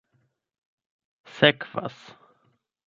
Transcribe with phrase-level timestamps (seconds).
[1.35, 1.97] sekvas